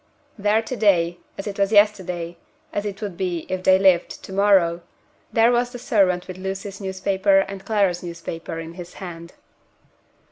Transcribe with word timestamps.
There 0.35 0.63
to 0.63 0.75
day 0.75 1.19
as 1.37 1.45
it 1.45 1.59
was 1.59 1.71
yesterday; 1.71 2.35
as 2.73 2.85
it 2.85 3.03
would 3.03 3.15
be, 3.17 3.45
if 3.49 3.61
they 3.61 3.77
lived, 3.77 4.23
to 4.23 4.33
morrow 4.33 4.81
there 5.31 5.51
was 5.51 5.69
the 5.73 5.77
servant 5.77 6.27
with 6.27 6.39
Lucy's 6.39 6.81
newspaper 6.81 7.41
and 7.41 7.63
Clara's 7.63 8.01
newspaper 8.01 8.59
in 8.59 8.73
his 8.73 8.95
hand! 8.95 9.33